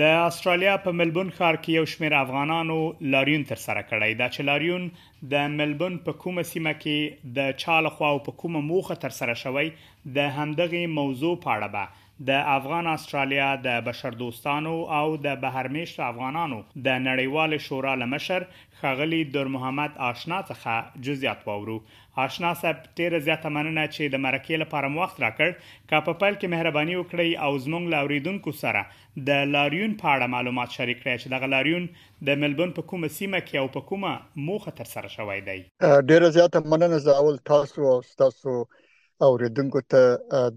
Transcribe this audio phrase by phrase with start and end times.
[0.00, 2.78] د استرالیا په ملبون ښار کې یو شمېر افغانانو
[3.12, 4.84] لاریون تر سره کړی دا چې لاریون
[5.34, 9.34] د ملبون په کومه سیمه کې د چاله خوا او په کومه موخه تر سره
[9.44, 9.66] شوی
[10.16, 11.84] د همدغه موضوع په اړه به
[12.22, 18.44] د افغان استرالیا د بشر دوستانو او د بهرمیشت افغانانو د نړیوال شورا لمشر
[18.82, 21.78] خغلی در محمد آشنا څخه جزئیات واورو
[22.24, 26.54] آشنا صاحب ډیره زیاته مننه چې د مرکې لپاره وخت راکړ کا په پل کې
[26.54, 28.84] مهرباني وکړئ او زموږ لاوریدونکو سره
[29.32, 31.88] د لاریون په اړه معلومات شریک کړئ چې دغه لاریون
[32.30, 34.14] د ملبون په کومه سیمه کې او په کومه
[34.50, 38.56] موخه تر سره شوی دی ډیره زیاته مننه زه اول تاسو او تاسو
[39.30, 39.98] اوریدونکو ته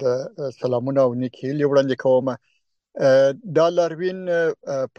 [0.03, 2.25] د سلامونه او نیکی لیوړاندې کوم
[3.57, 4.19] دا لاروین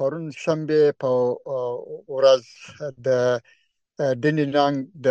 [0.01, 1.09] پرون شنبه په
[2.15, 2.43] ورځ
[3.07, 3.09] د
[4.23, 4.77] دنیلنګ
[5.07, 5.09] د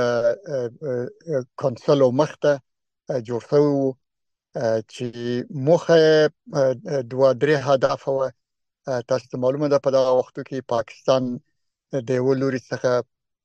[1.63, 2.53] کونسل مخته
[3.29, 3.67] جوړ شو
[4.93, 5.05] چې
[5.69, 5.97] مخه
[7.11, 8.19] دوه درې هدف و
[9.09, 11.23] تاسو معلومه ده په دغه وختو کې پاکستان
[12.11, 12.91] د ولوري څخه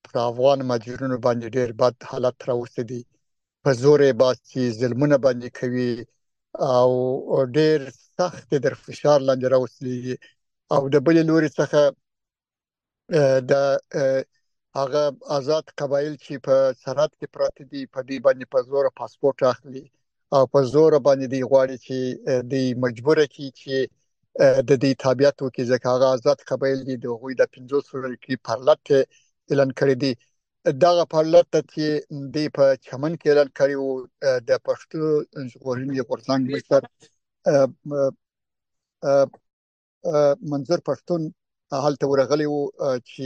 [0.06, 3.00] پر افغان مجرمینو باندې ډېر بد حالت راوستي دي
[3.64, 5.92] په زور باسي ظلمونه باندې کوي
[6.76, 6.90] او
[7.56, 7.78] ډېر
[8.18, 9.94] سخت در فشار لاندې راوستي
[10.74, 11.80] او د بل لوري څخه
[13.50, 13.52] د
[14.78, 15.02] هغه
[15.38, 19.84] آزاد قبایل چې په سرحد کې پراته دي په دې باندې په زور پاسپورت اخلي
[20.36, 21.96] او په زور باندې دی غواړي چې
[22.52, 23.74] دی مجبور کی چې
[24.68, 28.32] د دې تابعیت وکړي ځکه هغه آزاد قبایل دي د غوی د 500 سورل کې
[28.46, 28.82] پرلط
[29.50, 30.12] اعلان کړی دی
[30.82, 31.80] دغه پرلط چې
[32.34, 33.92] د په چمن کې اعلان کړی وو
[34.48, 35.00] د پښتو
[35.50, 36.82] ژغورنې غورځنګ مشر
[40.52, 41.22] منظور پښتون
[41.84, 42.62] حالت ورغلی وو
[43.10, 43.24] چې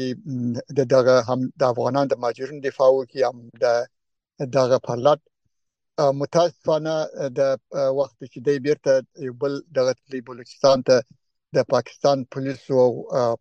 [0.78, 3.66] د دغه هم د افغانان د ماجرن دفاع وکي هم د
[4.58, 5.20] دغه پرلط
[6.20, 6.94] متاسفانه
[7.38, 7.40] د
[7.98, 8.92] وخت چې د بیرته
[9.26, 10.96] یو بل دغه تلی بلوچستان ته
[11.56, 12.90] د پاکستان پولیسو او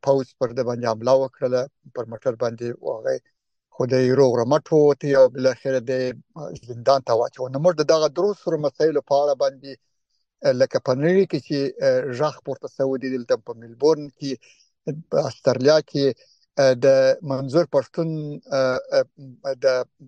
[0.03, 1.61] پوز پر د باندې حمله وکړه
[1.95, 3.17] پر مټر باندې واغې
[3.77, 5.91] خدای روغ رمټ وو ته یو بل اخر د
[6.69, 9.71] زندان ته واچو نو موږ دغه دروس سره مسایل په اړه باندې
[10.59, 11.57] لکه پنری کې چې
[12.19, 16.05] ژغ پورته سو دي دلته په ملبورن کې په استرالیا کې
[16.83, 16.85] د
[17.33, 18.07] منظور پښتون
[19.63, 19.65] د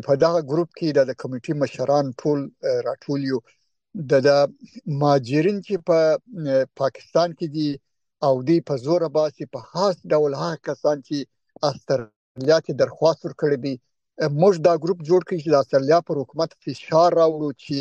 [0.07, 2.40] په دا ګروپ کې د کمیټې مشران ټول
[2.88, 3.40] راټول یو
[4.28, 4.29] د
[5.02, 5.97] ماجرین چې په
[6.81, 7.69] پاکستان کې دي
[8.28, 11.17] او دی په زور باسي په خاص ډول هغه کسان چې
[11.69, 13.75] استرالیا ته درخواست ورکړي دي
[14.42, 17.76] موږ دا ګروپ جوړ کړی چې د استرالیا پر حکومت فشار راوړو چې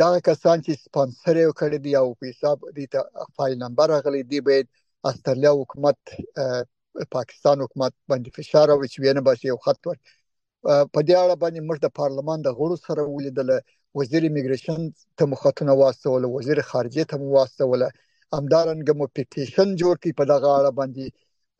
[0.00, 3.00] دا کسان چې سپانسر یې کړی دی او په حساب دي ته
[3.38, 4.54] فایل نمبر غلي دی به
[5.10, 5.98] استرالیا حکومت
[7.16, 9.98] پاکستان حکومت باندې فشار راوړي چې وینه باسي یو خط ور
[10.92, 13.50] په دې اړه باندې موږ د پارلمان د غړو سره ولیدل
[13.98, 14.80] وزیر امیګریشن
[15.20, 17.80] ته مخاطونه واستول وزیر خارجه ته واستول
[18.38, 21.06] امدارنګ مو پټیشن جوړ کړي په دغه اړه باندې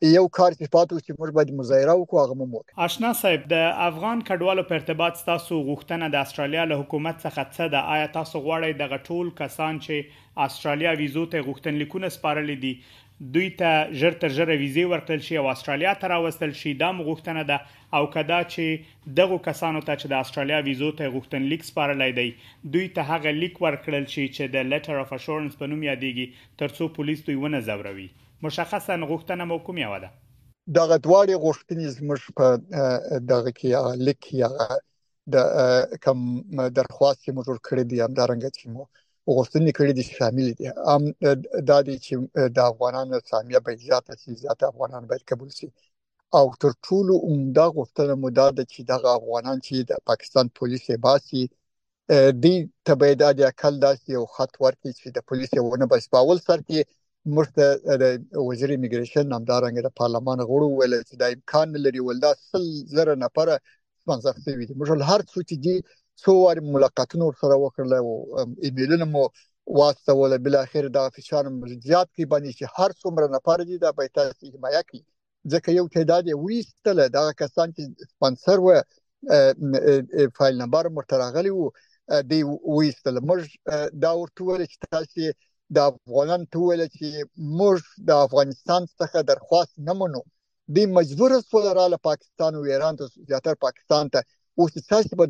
[0.05, 4.19] یو کار چې پاتو چې موږ باید مظاهره وکړو هغه مو آشنا صاحب د افغان
[4.27, 8.75] کډوالو په ارتباط تاسو غوښتنه د استرالیا له حکومت څخه څه ده آیا تاسو غواړئ
[8.81, 13.71] د غټول کسان چې استرالیا ویزو ته غوښتنلیکونه سپارلې دي دوی ته
[14.03, 18.11] ژر تر ژره ویزه ورکړل شي او استرالیا ته راوستل شي دا مغوښتنه ده او
[18.17, 23.09] کدا چې دغه کسانو ته چې د استرالیا ویزو ته غوښتنلیک سپارلې دی دوی ته
[23.13, 27.41] هغه لیک ورکړل شي چې د لیټر اف اشورنس په نوم یادېږي ترڅو پولیس دوی
[27.47, 28.09] ونه زوروي
[28.43, 30.09] مشخصا غوښتنه مو کومه و ده
[30.79, 32.45] دغه دواړه غوښتنې زموږ په
[33.31, 33.67] دغه کې
[34.05, 34.49] لیک یا
[35.33, 35.35] د
[36.03, 36.19] کم
[36.79, 38.83] درخواست موږ کړې دي هم دارنګ چې مو
[39.35, 41.03] غوښتنې کړې دي شامل دي ام
[41.69, 42.13] دا دي چې
[42.55, 45.67] د افغانانو سامیه به زیاته شي زیاته افغانان باید قبول شي
[46.37, 50.93] او تر ټولو عمده غوښتنه مو دا ده چې د افغانان چې د پاکستان پولیسه
[51.05, 51.43] باسي
[52.43, 52.45] د
[52.87, 56.79] تبعیدات یا کل داسې یو خط ورکړي چې د پولیسه ونه بس باول سر کې
[57.35, 62.31] موږ ته د وزیر امیګریشن نامدارنګ د پارلمان غړو ویل چې دا امکان لري ولدا
[62.49, 63.51] سل زره نفر
[64.01, 65.75] سپانسر شوی دي موږ هر څو چې دي
[66.23, 68.09] څو وار ملاقاتونه سره وکړل او
[68.69, 69.23] ایمیلونه مو
[69.79, 71.43] واستول بل اخر دا فشار
[71.87, 74.99] زیات کی باندې چې هر څومره نفر دي دا به تاسو حمایا کی
[75.51, 78.67] ځکه یو تعداد ویستله دا کسان چې سپانسر و
[80.39, 81.67] فایل نمبر مرتراغلی وو
[82.31, 82.39] دی
[82.77, 83.41] ویستله موږ
[84.05, 85.33] دا ورته ول چې تاسو
[85.75, 87.07] د افغانان ټول چې
[87.59, 87.79] موږ
[88.09, 90.13] د افغانستان څخه درخواست نه مونږ
[90.75, 94.19] د مجبور سول را له پاکستان او ایران ته زیاتر پاکستان ته
[94.59, 95.25] اوس تاسو به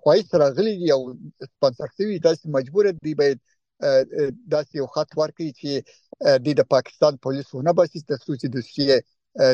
[0.00, 1.02] خوای سره غلي دی او
[1.52, 3.26] سپانسر شوی تاسو مجبور دی به
[4.54, 5.70] داسې یو خط ورکړي چې
[6.60, 8.96] د پاکستان پولیسو نه باسي تاسو چې د روسیې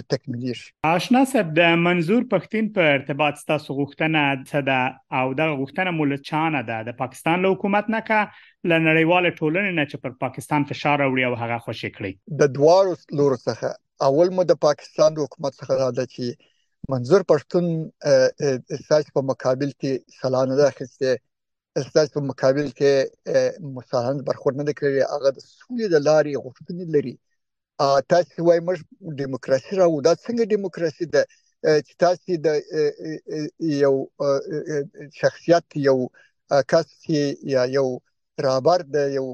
[0.09, 4.79] تکمیلی شي آشنا صاحب د منظور پښتين په ارتباط ستاسو غوښتنه صدا
[5.21, 8.21] او د غوښتنه مول چانه ده د پاکستان له حکومت نه کا
[8.71, 12.13] لنړیواله ټولنې نه چې پر پاکستان فشار راوړي او هغه خوشی کړي
[12.45, 17.65] د دوارو لور څخه اول مو د پاکستان حکومت څخه را ده چې منظور پښتون
[18.89, 21.17] ساج په مقابل کې سلانه ده خسته
[21.83, 27.17] استاد په مقابل کې مساهمت برخورد نه کوي هغه د سولې د لارې غوښتنې لري
[27.85, 28.79] ا تاسو وايي موږ
[29.21, 31.23] دیموکراسي راو دا څنګه دیموکراسي ده
[31.87, 32.49] چې تاسو د
[33.85, 33.95] یو
[35.21, 35.99] شخصیت یو
[36.73, 36.89] کس
[37.55, 37.89] یا یو
[38.47, 39.27] رابر د یو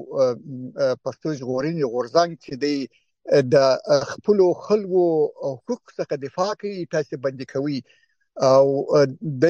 [1.03, 2.77] پښتو ژغورنې غورځنګ چې دی
[3.53, 3.57] د
[4.11, 5.03] خپل خلکو
[5.53, 7.79] حقوق څخه دفاع کوي تاسو باندې کوي
[8.51, 8.65] او
[9.21, 9.47] د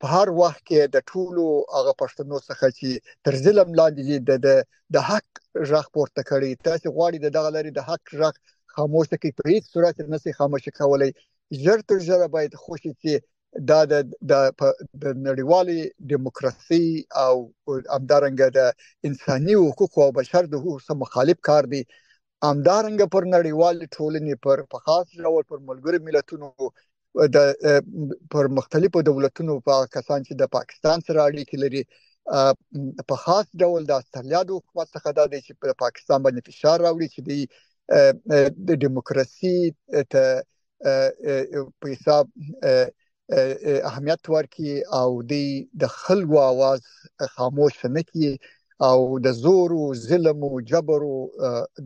[0.00, 1.44] په هر وخت کې د ټولو
[1.76, 2.88] هغه پښتنو څخه چې
[3.24, 4.64] تر ظلم لاندې د
[4.96, 5.28] د حق
[5.70, 8.34] ژغ پورته کړي تاسو غواړئ دغه لري د حق ژغ
[8.76, 11.10] خاموش کی په هیڅ صورت نه سي خاموش کولای
[11.64, 13.12] ژر تر ژره باید خوشی چې
[13.68, 13.94] دا د
[15.02, 16.86] د نړیوالي دیموکراسي
[17.26, 17.34] او
[17.96, 18.60] امدارنګ د
[19.10, 21.82] انساني حقوقو او بشر د حقوقو سره مخالف کار دی
[22.50, 26.48] امدارنګ پر نړیوال ټولنې پر په خاص ډول پر ملګری ملتونو
[27.26, 27.36] د
[28.30, 31.82] پر مختلفو دولتونو په کسان چې د پاکستان سره اړیکې لري
[33.12, 36.78] په خاص ډول د استرالیا د حکومت څخه دا دی چې په پاکستان باندې فشار
[36.86, 37.20] راوړي چې
[38.70, 39.56] د دیموکراسي
[40.12, 40.24] ته
[41.78, 42.24] په حساب
[43.90, 45.08] اهمیت ورکړي او
[45.84, 46.82] د خلکو आवाज
[47.38, 48.30] خاموش نه کړي
[48.88, 51.18] او د زور او ظلم او جبر او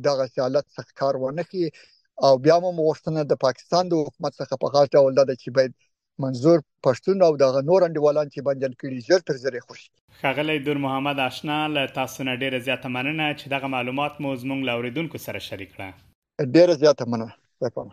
[0.06, 1.69] دغه حالت څخه کار ونه کړي
[2.26, 5.72] او بیا هم غوښتنه د پاکستان د حکومت څخه په خاص ډول ده چې باید
[6.24, 9.88] منظور پښتون او دغه نور انډیوالان چې بندل کړي ژر تر ژره خوشي
[10.22, 14.60] خغلی دور محمد آشنا له تاسو نه ډیره زیاته مننه چې دغه معلومات مو زموږ
[14.69, 15.88] لاوریدونکو سره شریک کړه
[16.58, 17.92] ډیره زیاته مننه